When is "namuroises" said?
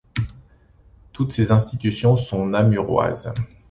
2.47-3.31